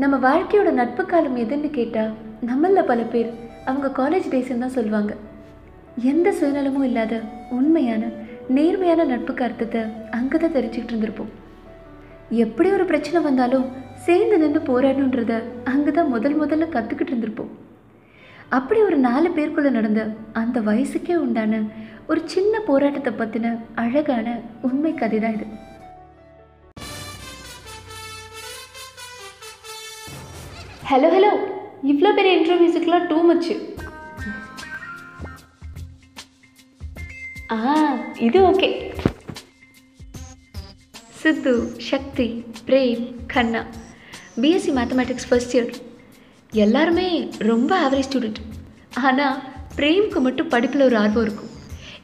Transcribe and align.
நம்ம 0.00 0.16
வாழ்க்கையோட 0.24 0.68
நட்பு 0.78 1.02
காலம் 1.04 1.36
எதுன்னு 1.42 1.68
கேட்டால் 1.78 2.12
நம்மளில் 2.48 2.88
பல 2.90 3.00
பேர் 3.12 3.30
அவங்க 3.70 3.88
காலேஜ் 3.98 4.28
டேஸ்ன்னு 4.32 4.62
தான் 4.64 4.74
சொல்லுவாங்க. 4.76 5.12
எந்த 6.10 6.28
சுயநலமும் 6.38 6.86
இல்லாத 6.88 7.14
உண்மையான 7.56 8.08
நேர்மையான 8.56 9.04
நட்பு 9.10 9.32
அர்த்தத்தை 9.46 9.80
அங்கே 10.18 10.36
தான் 10.38 10.54
தெரிஞ்சுக்கிட்டு 10.56 10.92
இருந்திருப்போம். 10.94 11.30
எப்படி 12.44 12.68
ஒரு 12.76 12.84
பிரச்சனை 12.90 13.20
வந்தாலும் 13.28 13.66
சேர்ந்து 14.06 14.38
நின்று 14.42 14.62
போராடணுன்றத 14.70 15.34
அங்கே 15.72 15.92
தான் 15.98 16.12
முதல் 16.14 16.38
முதல்ல 16.42 16.68
கற்றுக்கிட்டு 16.76 17.14
இருந்திருப்போம். 17.14 17.52
அப்படி 18.58 18.80
ஒரு 18.88 18.98
நாலு 19.08 19.28
பேருக்குள்ளே 19.36 19.72
நடந்த 19.78 20.02
அந்த 20.42 20.60
வயசுக்கே 20.70 21.16
உண்டான 21.26 21.60
ஒரு 22.10 22.22
சின்ன 22.34 22.54
போராட்டத்தை 22.70 23.12
பற்றின 23.20 23.52
அழகான 23.84 24.38
உண்மை 24.68 24.94
கதை 25.02 25.20
தான் 25.24 25.36
இது. 25.38 25.46
ஹலோ 30.92 31.08
ஹலோ 31.12 31.30
இவ்வளோ 31.90 32.10
பெரிய 32.16 32.30
இன்டர்வியூஸுக்கெலாம் 32.38 33.04
டூ 33.10 33.18
மச்சு 33.28 33.54
ஆ 37.54 37.58
இது 38.26 38.38
ஓகே 38.48 38.68
சித்து 41.20 41.54
சக்தி 41.90 42.26
பிரேம் 42.66 43.06
கண்ணா. 43.34 43.62
பிஎஸ்சி 44.42 44.74
மேத்தமேட்டிக்ஸ் 44.78 45.28
ஃபர்ஸ்ட் 45.30 45.54
இயர் 45.56 45.72
எல்லாருமே 46.64 47.08
ரொம்ப 47.50 47.72
ஆவரேஜ் 47.86 48.10
ஸ்டூடெண்ட் 48.10 48.42
ஆனால் 49.06 49.40
பிரேம்க்கு 49.78 50.22
மட்டும் 50.26 50.52
படிப்பில் 50.56 50.86
ஒரு 50.88 50.98
ஆர்வம் 51.04 51.26
இருக்கும். 51.26 51.50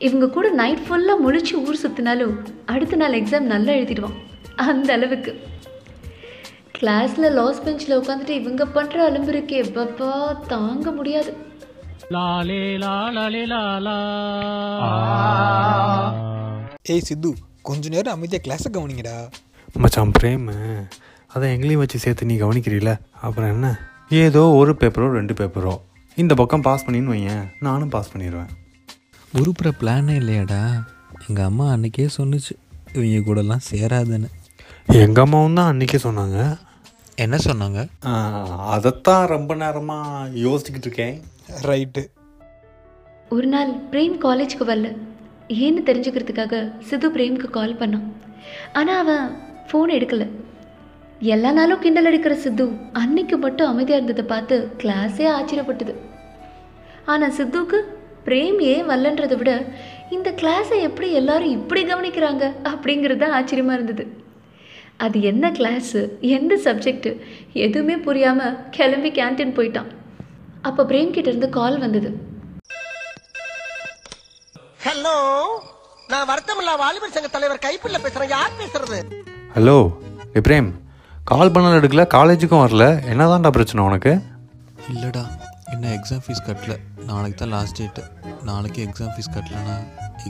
இவங்க 0.08 0.30
கூட 0.38 0.48
நைட் 0.62 0.84
ஃபுல்லாக 0.88 1.24
முழிச்சு 1.26 1.54
ஊர் 1.66 1.82
சுற்றினாலும் 1.84 2.34
அடுத்த 2.74 3.02
நாள் 3.02 3.20
எக்ஸாம் 3.20 3.52
நல்லா 3.54 3.72
எழுதிடுவான். 3.72 4.18
அந்த 4.70 4.92
அளவுக்கு. 4.92 5.34
கிளாஸில் 6.80 7.26
லாஸ் 7.36 7.62
பெஞ்சில் 7.64 7.94
உட்காந்துட்டு 8.00 8.34
இவங்க 8.40 8.64
பண்ணுற 8.74 8.96
அலும்புருக்கு 9.06 9.54
எப்பப்பா? 9.62 10.10
தாங்க 10.52 10.90
முடியாது. 10.98 11.30
லாலே 12.14 12.58
லாலே 12.82 13.42
லாலா. 13.52 13.96
ஏய் 16.94 17.04
சித்து 17.08 17.30
கொஞ்ச 17.68 17.88
நேரம் 17.94 18.14
அமைதியாக 18.16 18.42
கிளாஸை 18.44 18.70
கவனிங்கடா. 18.76 19.16
மச்சான் 19.82 20.14
பிரேமு. 20.18 20.54
அதை 21.34 21.46
எங்களையும் 21.54 21.82
வச்சு 21.82 21.98
சேர்த்து 22.04 22.28
நீ 22.30 22.36
கவனிக்கிறீல 22.44 22.92
அப்புறம் 23.26 23.50
என்ன? 23.54 23.66
ஏதோ 24.22 24.42
ஒரு 24.60 24.74
பேப்பரோ 24.82 25.08
ரெண்டு 25.18 25.34
பேப்பரோ 25.40 25.74
இந்த 26.16 26.34
பக்கம் 26.42 26.64
பாஸ் 26.68 26.86
பண்ணின்னு 26.86 27.12
வையேன். 27.14 27.44
நானும் 27.66 27.92
பாஸ் 27.96 28.12
பண்ணிடுவேன் 28.14 28.54
உருப்புற 29.40 29.68
பிளானே 29.80 30.14
இல்லையாடா? 30.22 30.62
எங்கள் 31.28 31.48
அம்மா 31.50 31.66
அன்னைக்கே 31.74 32.08
சொன்னுச்சு 32.18 32.54
இவங்க 32.96 33.18
கூடலாம் 33.28 33.66
சேராதுன்னு. 33.70 34.30
எங்கள் 35.04 35.24
அம்மாவும் 35.24 35.58
தான் 35.58 35.70
அன்றைக்கே 35.72 35.98
சொன்னாங்க. 36.08 36.38
என்ன 37.24 37.36
சொன்னாங்க? 37.46 37.80
அதைத்தான் 38.74 39.24
ரொம்ப 39.32 39.52
நேரமாக 39.62 40.26
யோசிச்சுக்கிட்டு 40.44 40.88
இருக்கேன் 40.88 41.16
ரைட்டு. 41.68 42.02
ஒரு 43.36 43.48
நாள் 43.54 43.70
பிரேம் 43.92 44.14
காலேஜ்க்கு 44.24 44.64
வரல. 44.68 44.90
ஏன்னு 45.64 45.80
தெரிஞ்சுக்கிறதுக்காக 45.88 46.60
சித்து 46.88 47.08
பிரேம்க்கு 47.16 47.48
கால் 47.56 47.80
பண்ணான். 47.80 48.06
ஆனால் 48.80 49.00
அவன் 49.02 49.24
ஃபோன் 49.70 49.94
எடுக்கல. 49.96 50.26
எல்லா 51.34 51.50
நாளும் 51.58 51.82
கிண்டல் 51.84 52.08
அடிக்கிற 52.10 52.36
சித்து 52.44 52.66
அன்னைக்கு 53.02 53.38
மட்டும் 53.44 53.70
அமைதியாக 53.72 54.00
இருந்ததை 54.00 54.24
பார்த்து 54.34 54.56
கிளாஸே 54.82 55.26
ஆச்சரியப்பட்டது. 55.36 55.94
ஆனால் 57.14 57.36
சித்துவுக்கு 57.40 57.80
பிரேம் 58.28 58.60
ஏன் 58.72 58.88
வரலன்றதை 58.92 59.36
விட 59.42 59.52
இந்த 60.16 60.28
கிளாஸை 60.40 60.78
எப்படி 60.88 61.10
எல்லாரும் 61.22 61.56
இப்படி 61.58 61.82
கவனிக்கிறாங்க 61.90 62.44
அப்படிங்கிறது 62.72 63.22
தான் 63.24 63.36
ஆச்சரியமாக 63.40 63.78
இருந்தது. 63.78 64.04
அது 65.04 65.18
என்ன 65.30 65.44
கிளாஸு 65.56 66.00
எந்த 66.36 66.52
சப்ஜெக்ட்டு 66.64 67.10
எதுவுமே 67.64 67.96
புரியாமல் 68.06 68.56
கிளம்பி 68.76 69.10
கேன்டீன் 69.18 69.54
போயிட்டான். 69.58 69.90
அப்போ 70.68 70.82
பிரேம் 70.90 71.12
கிட்ட 71.16 71.28
இருந்து 71.32 71.48
கால் 71.56 71.76
வந்தது. 71.82 72.08
ஹலோ 74.86 75.14
நான் 76.12 76.28
வருத்தமில்லா 76.30 76.74
வாலிபர் 76.82 77.14
சங்க 77.16 77.28
தலைவர் 77.34 77.64
கைப்பிள்ள 77.66 77.98
பேசுறேன். 78.04 78.32
யார் 78.36 78.58
பேசுறது? 78.60 78.98
ஹலோ 79.56 79.76
ஏ 80.36 80.42
பிரேம் 80.48 80.70
கால் 81.30 81.52
பண்ணாலும் 81.54 81.78
எடுக்கல 81.80 82.06
காலேஜுக்கும் 82.16 82.64
வரல. 82.64 82.88
என்னதான்டா 83.12 83.52
பிரச்சனை 83.58 83.84
உனக்கு? 83.90 84.14
இல்லைடா 84.94 85.24
இன்னும் 85.74 85.94
எக்ஸாம் 85.98 86.24
ஃபீஸ் 86.26 86.44
கட்டல. 86.48 86.76
நாளைக்கு 87.12 87.38
தான் 87.42 87.54
லாஸ்ட் 87.56 87.78
டேட்டு 87.80 88.04
நாளைக்கு 88.50 88.80
எக்ஸாம் 88.88 89.14
ஃபீஸ் 89.14 89.32
கட்டலனா 89.36 89.76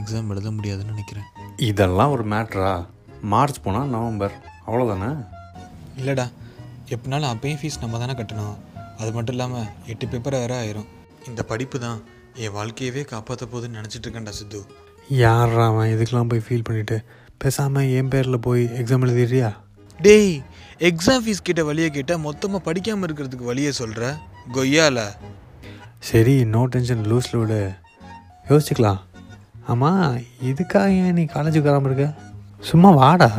எக்ஸாம் 0.01 0.29
எழுத 0.35 0.51
முடியாதுன்னு 0.59 0.93
நினைக்கிறேன். 0.95 1.27
இதெல்லாம் 1.71 2.13
ஒரு 2.17 2.25
மேட்ரா 2.35 2.71
மார்ச் 3.33 3.61
போனால் 3.65 3.91
நவம்பர். 3.97 4.35
அவ்வளோதானே 4.69 5.09
இல்லைடா 5.99 6.25
எப்படினாலும் 6.93 7.31
அப்பயும் 7.33 7.59
ஃபீஸ் 7.61 7.81
நம்ம 7.83 7.99
தானே 8.01 8.13
கட்டணும். 8.19 8.55
அது 9.01 9.09
மட்டும் 9.15 9.35
இல்லாமல் 9.35 9.67
எட்டு 9.91 10.05
பேப்பர் 10.11 10.37
வேற 10.43 10.53
ஆயிரும். 10.61 10.87
இந்த 11.29 11.41
படிப்பு 11.51 11.77
தான் 11.85 11.99
என் 12.43 12.55
வாழ்க்கையவே 12.57 13.01
காப்பாற்ற 13.11 13.45
போகுதுன்னு 13.51 13.79
நினச்சிட்டு 13.79 14.05
இருக்கேன்டா 14.05 14.33
சித்து. 14.39 14.61
யாரா 15.23 15.65
அவன் 15.71 15.91
இதுக்கெல்லாம் 15.93 16.31
போய் 16.31 16.45
ஃபீல் 16.45 16.65
பண்ணிட்டு? 16.67 16.97
பேசாமல் 17.43 17.91
என் 17.97 18.11
பேரில் 18.13 18.43
போய் 18.47 18.63
எக்ஸாம் 18.79 19.05
எழுதிடுறியா? 19.07 19.49
டேய் 19.99 20.33
எக்ஸாம் 20.89 21.23
ஃபீஸ் 21.25 21.45
கிட்ட 21.47 21.61
வழியை 21.69 21.89
கேட்டால் 21.97 22.23
மொத்தமாக 22.27 22.61
படிக்காமல் 22.67 23.07
இருக்கிறதுக்கு 23.07 23.49
வழியை 23.51 23.71
சொல்கிற 23.81 24.11
கொய்யால. 24.57 24.99
சரி 26.09 26.35
நோ 26.55 26.61
டென்ஷன் 26.73 27.05
லூஸில் 27.11 27.39
விடு. 27.39 27.61
யோசிச்சுக்கலாம். 28.49 29.01
ஆமாம் 29.71 30.05
இதுக்காக 30.51 30.93
ஏன் 31.05 31.17
நீ 31.17 31.25
காலேஜுக்கு 31.33 31.71
வராமல் 31.71 31.91
இருக்க? 31.91 32.07
சும்மா 32.69 32.91
வாடா. 33.01 33.29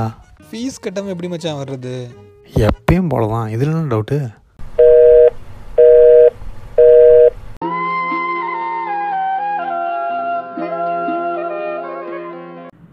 ஃபீஸ் 0.51 0.83
கட்டாமல் 0.85 1.13
எப்படி 1.13 1.29
மச்சான் 1.31 1.59
வர்றது? 1.59 1.93
எப்பயும் 2.69 3.11
போல 3.11 3.27
தான் 3.33 3.51
இதில் 3.55 3.71
என்ன 3.73 3.91
டவுட்டு 3.93 4.19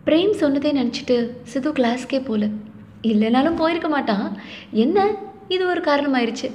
பிரேம் 0.07 0.35
சொன்னதே 0.41 0.71
நினச்சிட்டு 0.79 1.15
சிது 1.51 1.69
கிளாஸ்க்கே 1.77 2.19
போகல 2.27 2.49
இல்லைனாலும் 3.11 3.57
போயிருக்க 3.61 3.89
மாட்டான். 3.95 4.27
என்ன? 4.83 5.07
இது 5.55 5.63
ஒரு 5.71 5.81
காரணமாயிருச்சு. 5.87 6.49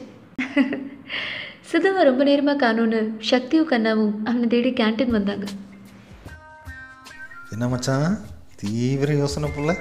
சிதுவை 1.70 2.02
ரொம்ப 2.10 2.22
நேரமாக 2.30 2.60
காணோன்னு 2.64 3.00
சக்தியும் 3.30 3.70
கண்ணாவும் 3.72 4.14
அவனை 4.28 4.46
தேடி 4.54 4.72
கேன்டீன் 4.80 5.16
வந்தாங்க. 5.18 5.46
என்ன 7.54 7.68
மச்சான்? 7.74 8.08
தீவிர 8.62 9.12
யோசனை 9.22 9.50
போல 9.56 9.72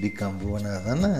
பிகாம் 0.00 0.34
புவனா 0.38 0.84
தானே? 0.84 1.16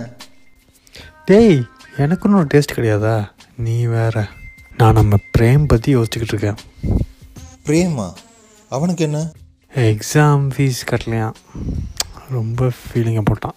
டேய் 1.24 1.62
எனக்குன்னு 1.96 2.34
ஒரு 2.34 2.46
டேஸ்ட் 2.54 2.74
கிடையாதா? 2.74 3.28
நீ 3.56 3.84
வேற. 3.84 4.28
நான் 4.76 4.92
நம்ம 4.92 5.16
பிரேம் 5.38 5.64
பற்றி 5.66 5.96
யோசிச்சுக்கிட்டு 5.96 6.32
இருக்கேன். 6.32 6.54
பிரேமா? 7.66 8.12
அவனுக்கு 8.68 9.04
என்ன? 9.04 9.32
எக்ஸாம் 9.74 10.50
ஃபீஸ் 10.56 10.86
கட்டலையாம். 10.90 11.34
ரொம்ப 12.30 12.66
ஃபீலிங்கை 12.66 13.22
போட்டான். 13.30 13.56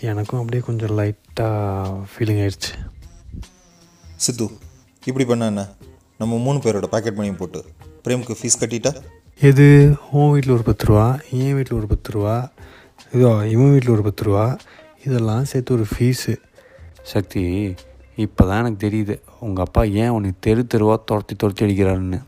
எனக்கும் 0.00 0.38
அப்படியே 0.38 0.62
கொஞ்சம் 0.62 0.98
லைட்டாக 0.98 2.04
ஃபீலிங் 2.12 2.42
ஆயிடுச்சு. 2.44 2.90
சித்து 4.16 4.50
இப்படி 5.04 5.24
பண்ண 5.24 5.46
என்ன? 5.46 5.68
நம்ம 6.18 6.38
மூணு 6.38 6.58
பேரோட 6.58 6.86
பாக்கெட் 6.86 7.14
மணியும் 7.14 7.36
போட்டு 7.36 7.64
பிரேமுக்கு 8.04 8.34
ஃபீஸ் 8.42 8.60
கட்டிட்டா? 8.60 9.02
எது? 9.40 9.96
உன் 10.10 10.30
வீட்டில் 10.30 10.50
ஒரு 10.50 10.62
பத்து 10.62 10.84
ரூபா 10.84 11.18
என் 11.30 11.54
வீட்டில் 11.54 11.78
ஒரு 11.78 11.86
பத்து 11.86 12.12
ரூபா 12.12 12.50
இதோ 13.16 13.28
இவன் 13.52 13.70
வீட்டில் 13.74 13.94
ஒரு 13.96 14.02
பத்து 14.06 14.24
ரூபா. 14.26 14.44
இதெல்லாம் 15.06 15.46
சேர்த்து 15.50 15.76
ஒரு 15.76 15.86
ஃபீஸு 15.90 16.32
சக்தி 17.12 17.42
இப்போ 18.24 18.42
தான் 18.48 18.60
எனக்கு 18.62 18.80
தெரியுது. 18.86 19.14
உங்கள் 19.46 19.64
அப்பா 19.64 19.82
ஏன் 20.02 20.14
உன்னை 20.16 20.30
தெரு 20.46 20.62
தெருவாக 20.72 20.98
துரத்தி 21.08 21.34
துரத்தி 21.42 21.64
அடிக்கிறாருன்னு. 21.66 22.18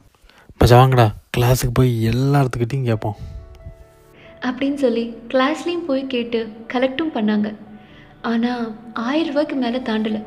மச்சா 0.61 0.79
வாங்கடா 0.81 1.07
கிளாஸுக்கு 1.37 1.75
போய் 1.79 1.93
எல்லாத்துக்கிட்டையும் 2.13 2.89
கேட்போம் 2.91 3.19
அப்படின்னு 4.49 4.79
சொல்லி 4.85 5.05
கிளாஸ்லேயும் 5.33 5.87
போய் 5.89 6.03
கேட்டு 6.15 6.39
கலெக்டும் 6.73 7.15
பண்ணாங்க. 7.17 7.49
ஆனால் 8.31 8.65
ஆயிரம் 9.07 9.31
ரூபாய்க்கு 9.33 9.57
மேலே 9.65 9.81
தாண்டலை. 9.89 10.21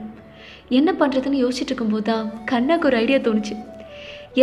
என்ன 0.79 0.89
பண்ணுறதுன்னு 1.00 1.44
யோசிச்சுட்டு 1.44 1.71
இருக்கும்போது 1.71 2.05
தான் 2.11 2.27
கண்ணாக்கு 2.51 2.88
ஒரு 2.89 2.97
ஐடியா 3.03 3.19
தோணுச்சு. 3.27 3.55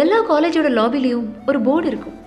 எல்லா 0.02 0.18
காலேஜோட 0.30 0.68
லாபிலையும் 0.80 1.28
ஒரு 1.50 1.60
போர்டு 1.68 1.88
இருக்கும். 1.92 2.18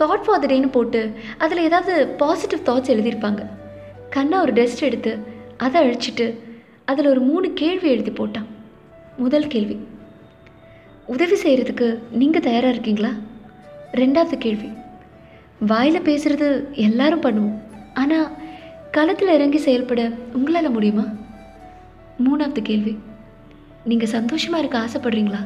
தாட் 0.00 0.24
ஃபார் 0.24 0.40
த 0.42 0.46
டேன்னு 0.50 0.70
போட்டு 0.76 1.00
அதில் 1.44 1.66
ஏதாவது 1.68 1.92
பாசிட்டிவ் 2.22 2.66
தாட்ஸ் 2.68 2.92
எழுதியிருப்பாங்க. 2.94 3.42
கண்ணா 4.14 4.40
ஒரு 4.40 4.52
டெஸ்ட் 4.58 4.82
எடுத்து 4.88 5.12
அதை 5.56 5.76
அழிச்சிட்டு 5.82 6.26
அதில் 6.84 7.10
ஒரு 7.12 7.20
மூணு 7.20 7.46
கேள்வி 7.60 7.88
எழுதி 7.94 8.10
போட்டான். 8.10 8.48
முதல் 9.16 9.46
கேள்வி 9.54 9.76
உதவி 11.14 11.36
செய்கிறதுக்கு 11.44 11.88
நீங்கள் 12.20 12.44
தயாராக 12.46 12.74
இருக்கீங்களா? 12.74 13.12
ரெண்டாவது 14.00 14.36
கேள்வி 14.44 14.70
வாயில் 15.70 16.06
பேசுகிறது 16.08 16.48
எல்லாரும் 16.86 17.24
பண்ணுவோம் 17.26 17.56
ஆனால் 17.94 18.32
களத்தில் 18.96 19.34
இறங்கி 19.36 19.58
செயல்பட 19.66 20.02
உங்களால் 20.32 20.74
முடியுமா? 20.76 21.06
மூணாவது 22.26 22.62
கேள்வி 22.70 22.94
நீங்கள் 23.90 24.14
சந்தோஷமாக 24.16 24.62
இருக்க 24.62 24.84
ஆசைப்படுறீங்களா? 24.84 25.42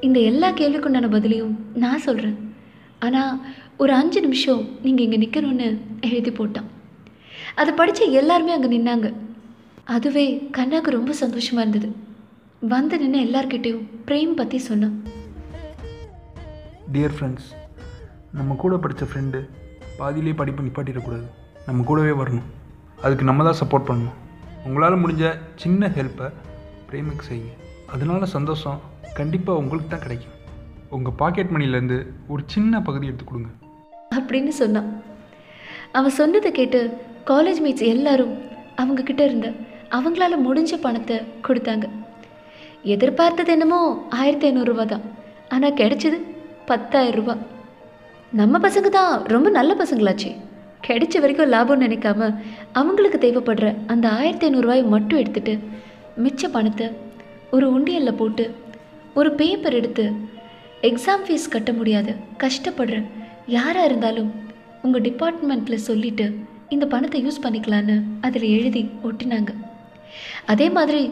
இந்த 0.00 0.18
எல்லா 0.30 0.50
கேள்விக்குண்டான 0.50 1.12
பதிலையும் 1.16 1.54
நான் 1.84 2.04
சொல்கிறேன் 2.08 2.43
ஆனால் 3.06 3.34
ஒரு 3.82 3.92
அஞ்சு 4.00 4.18
நிமிஷம் 4.26 4.62
நீங்கள் 4.84 5.04
இங்கே 5.06 5.18
நிற்கணும்னு 5.24 5.68
எழுதி 6.08 6.32
போட்டான். 6.38 6.68
அதை 7.60 7.70
படித்த 7.80 8.04
எல்லாருமே 8.20 8.52
அங்கே 8.56 8.70
நின்னாங்க. 8.74 9.08
அதுவே 9.94 10.26
கண்ணாக்கு 10.58 10.96
ரொம்ப 10.98 11.12
சந்தோஷமாக 11.22 11.64
இருந்தது. 11.64 11.88
வந்து 12.74 12.98
நின்று 13.02 13.24
எல்லார்கிட்டேயும் 13.26 13.86
பிரேம் 14.08 14.38
பற்றி 14.40 14.58
சொன்னான். 14.68 14.96
டியர் 16.94 17.16
ஃப்ரெண்ட்ஸ் 17.16 17.48
நம்ம 18.38 18.54
கூட 18.62 18.74
படித்த 18.84 19.04
ஃப்ரெண்டு 19.10 19.40
பாதியிலே 19.98 20.34
படிப்பு 20.40 20.66
நிப்பாட்டிடக்கூடாது. 20.66 21.26
நம்ம 21.66 21.84
கூடவே 21.90 22.12
வரணும். 22.20 22.48
அதுக்கு 23.04 23.24
நம்ம 23.28 23.44
தான் 23.48 23.60
சப்போர்ட் 23.60 23.88
பண்ணணும். 23.90 24.18
உங்களால் 24.66 25.02
முடிஞ்ச 25.02 25.24
சின்ன 25.62 25.88
ஹெல்ப்பை 25.96 26.28
பிரேமுக்கு 26.88 27.24
செய்யுங்க. 27.28 27.52
அதனால 27.94 28.26
சந்தோஷம் 28.36 28.78
கண்டிப்பாக 29.18 29.60
உங்களுக்கு 29.62 29.90
தான் 29.90 30.04
கிடைக்கும். 30.04 30.33
உங்கள் 30.94 31.16
பாக்கெட் 31.20 31.52
மணிலேருந்து 31.54 31.96
ஒரு 32.28 32.42
சின்ன 32.46 32.80
பகுதி 32.86 33.06
எடுத்து 33.06 33.24
கொடுங்க. 33.24 33.48
அப்படின்னு 34.16 34.52
சொன்னான். 34.60 34.88
அவன் 35.98 36.16
சொன்னதை 36.18 36.50
கேட்டு 36.52 36.80
காலேஜ் 37.26 37.60
மேட்ஸ் 37.64 37.86
எல்லாரும் 37.94 38.34
அவங்கக்கிட்ட 38.76 39.22
இருந்த 39.28 39.48
அவங்களால 39.96 40.36
முடிஞ்ச 40.46 40.74
பணத்தை 40.80 41.16
கொடுத்தாங்க. 41.46 41.86
எதிர்பார்த்தது 42.94 43.52
என்னமோ 43.52 43.80
ஆயிரத்தி 44.10 44.46
ஐநூறுரூவா 44.50 44.84
தான். 44.84 45.04
ஆனால் 45.48 45.78
கிடைச்சது 45.80 46.18
பத்தாயிரம் 46.66 47.18
ரூபா. 47.20 47.36
நம்ம 48.40 48.58
பசங்க 48.68 48.88
தான் 48.98 49.12
ரொம்ப 49.34 49.50
நல்ல 49.50 49.74
பசங்களாச்சே. 49.82 50.32
கிடைச்ச 50.86 51.20
வரைக்கும் 51.20 51.52
லாபம்னு 51.52 51.86
நினைக்காம 51.86 52.30
அவங்களுக்கு 52.78 53.18
தேவைப்படுற 53.24 53.68
அந்த 53.86 54.06
ஆயிரத்தி 54.20 54.46
ஐநூறுரூவாயை 54.48 54.86
மட்டும் 54.94 55.18
எடுத்துட்டு 55.18 55.54
மிச்ச 56.24 56.48
பணத்தை 56.56 56.86
ஒரு 57.50 57.66
உண்டியலில் 57.76 58.20
போட்டு 58.22 58.44
ஒரு 59.14 59.30
பேப்பர் 59.32 59.72
எடுத்து 59.72 60.04
எக்ஸாம் 60.88 61.22
ஃபீஸ் 61.26 61.52
கட்ட 61.54 61.70
முடியாது. 61.78 62.12
கஷ்டப்படுற 62.42 62.96
யாராக 63.56 63.88
இருந்தாலும் 63.88 64.30
உங்கள் 64.84 65.04
டிபார்ட்மெண்ட்டில் 65.08 65.84
சொல்லிவிட்டு 65.88 66.26
இந்த 66.74 66.84
பணத்தை 66.94 67.18
யூஸ் 67.26 67.44
பண்ணிக்கலான்னு 67.44 67.96
அதில் 68.26 68.46
எழுதி 68.56 68.82
ஒட்டினாங்க. 69.08 69.52
அதே 70.52 70.66
மாதிரி 70.76 71.02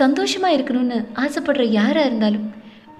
சந்தோஷமாக 0.00 0.56
இருக்கணும்னு 0.56 0.98
ஆசைப்படுற 1.24 1.64
யாராக 1.78 2.08
இருந்தாலும் 2.08 2.46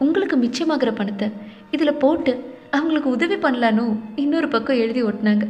உங்களுக்கு 0.05 0.37
மிச்சமாகிற 0.45 0.91
பணத்தை 1.01 1.29
இதில் 1.75 2.01
போட்டு 2.05 2.33
அவங்களுக்கு 2.77 3.09
உதவி 3.17 3.37
பண்ணலான்னு 3.45 3.85
இன்னொரு 4.23 4.49
பக்கம் 4.55 4.81
எழுதி 4.85 5.03
ஒட்டினாங்க. 5.09 5.45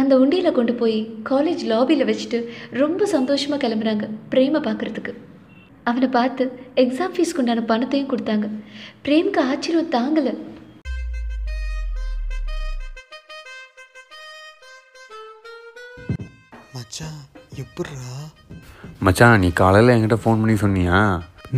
அந்த 0.00 0.12
உண்டியில் 0.22 0.56
கொண்டு 0.58 0.74
போய் 0.80 0.98
காலேஜ் 1.30 1.62
லாபியில் 1.72 2.08
வச்சுட்டு 2.10 2.38
ரொம்ப 2.82 3.06
சந்தோஷமாக 3.16 3.60
கிளம்புறாங்க 3.64 4.06
பிரேமை 4.32 4.60
பார்க்குறதுக்கு 4.66 5.14
அவனை 5.88 6.08
பார்த்து 6.16 6.44
எக்ஸாம் 6.82 7.14
ஃபீஸ்க்கு 7.14 7.40
உண்டான 7.42 7.62
பணத்தையும் 7.70 8.10
கொடுத்தாங்க. 8.10 8.46
பிரேம்க்கு 9.04 9.40
ஆச்சரியம் 9.50 9.92
தாங்கலை. 9.96 10.32
மச்சான் 16.74 17.20
எப்பட்றா? 17.62 18.14
மச்சான் 19.06 19.40
நீ 19.42 19.48
காலையில் 19.60 19.92
என்கிட்ட 19.94 20.18
ஃபோன் 20.22 20.40
பண்ணி 20.42 20.56
சொன்னியா? 20.62 20.98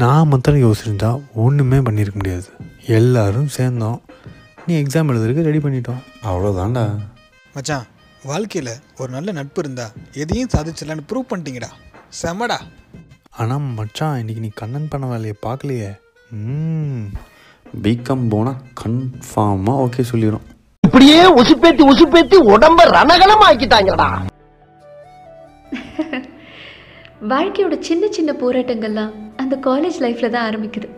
நான் 0.02 0.28
மாத்திரம் 0.28 0.62
யோசிச்சிருந்தா 0.64 1.10
ஒன்றுமே 1.44 1.78
பண்ணியிருக்க 1.86 2.18
முடியாது. 2.20 2.46
எல்லாரும் 2.98 3.48
சேர்ந்தோம். 3.56 3.98
நீ 4.66 4.74
எக்ஸாம் 4.82 5.10
எழுதுறதுக்கு 5.12 5.48
ரெடி 5.48 5.60
பண்ணிட்டோம். 5.64 6.02
அவ்வளோதான்டா 6.28 6.84
மச்சான் 7.56 7.88
வாழ்க்கையில் 8.30 8.74
ஒரு 9.00 9.10
நல்ல 9.16 9.32
நட்பு 9.38 9.60
இருந்தா 9.64 9.86
எதையும் 10.22 10.52
சாதிச்சிடலான்னு 10.54 11.08
ப்ரூவ் 11.10 11.30
பண்ணிட்டீங்கடா. 11.30 11.70
செமடா 12.22 12.58
ஆனால் 13.32 13.66
மச்சான் 13.76 14.18
இன்னைக்கு 14.20 14.42
நீ 14.42 14.50
கண்ணன் 14.54 14.88
பண்ண 14.88 15.06
வேலையை 15.06 15.36
பார்க்கலையே. 15.46 15.90
ம். 16.40 17.04
பிகாம் 17.82 18.24
போனால் 18.28 18.58
கன்ஃபார்மாக 18.80 19.82
ஓகே 19.84 20.02
சொல்லிடும் 20.02 20.46
இப்படியே 20.84 21.20
உசுப்பேத்தி 21.40 21.82
உசுப்பேத்தி 21.92 22.36
உடம்ப 22.52 22.84
ரணகலம் 22.96 23.44
ஆக்கிட்டாங்கடா 23.48 24.08
வாழ்க்கையோட 27.32 27.74
சின்ன 27.80 28.04
சின்ன 28.08 28.30
போராட்டங்கள்லாம் 28.40 29.12
அந்த 29.36 29.54
காலேஜ் 29.66 29.98
லைஃப்பில் 30.00 30.30
தான் 30.30 30.46
ஆரம்பிக்குது. 30.48 30.88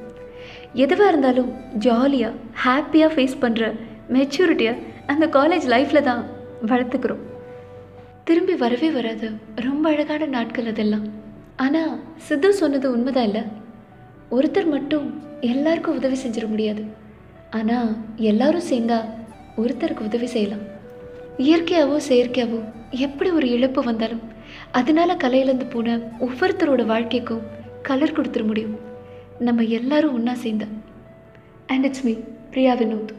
எதுவாக 0.75 1.09
இருந்தாலும் 1.09 1.51
ஜாலியாக 1.79 2.39
ஹாப்பியாக 2.63 3.13
ஃபேஸ் 3.15 3.43
பண்ணுற 3.43 3.65
மெச்சூரிட்டியாக 4.11 4.83
அந்த 5.07 5.27
காலேஜ் 5.37 5.67
லைஃப்பில் 5.67 6.07
தான் 6.09 6.23
வளர்த்துக்கிறோம். 6.71 7.23
திரும்பி 8.25 8.55
வரவே 8.55 8.91
வராது 8.91 9.29
ரொம்ப 9.67 9.85
அழகான 9.91 10.27
நாட்கள் 10.27 10.71
அதெல்லாம். 10.73 11.07
ஆனால் 11.57 12.01
சித்து 12.17 12.55
சொன்னது 12.55 12.93
உண்மைதான் 12.93 13.25
இல்லை. 13.25 13.43
ஒருத்தர் 14.31 14.67
மட்டும் 14.67 15.23
எல்லாருக்கும் 15.41 15.97
உதவி 15.97 16.17
செஞ்சிட 16.17 16.49
முடியாது. 16.49 16.85
ஆனால் 17.51 17.97
எல்லாரும் 18.17 18.69
சேர்ந்தா 18.71 19.05
ஒருத்தருக்கு 19.57 20.01
உதவி 20.01 20.27
செய்யலாம். 20.27 20.65
இயற்கையாவோ 21.39 22.01
செயற்கையாவோ 22.09 22.61
எப்படி 22.91 23.31
ஒரு 23.31 23.51
இழப்பு 23.51 23.83
வந்தாலும் 23.83 24.21
அதனால 24.71 25.15
கலையிலேருந்து 25.15 25.71
போன 25.71 25.97
ஒவ்வொருத்தரோட 26.21 26.87
வாழ்க்கைக்கும் 26.87 27.43
கலர் 27.83 28.17
கொடுத்துட 28.17 28.47
முடியும். 28.47 28.79
நம்ம 29.39 29.63
எல்லாரும் 29.63 30.15
ஒன்றா 30.15 30.33
சேர்ந்தா. 30.33 30.69
And 31.67 31.85
it's 31.85 32.05
me 32.05 32.13
Priya 32.51 32.75
Vinod 32.75 33.13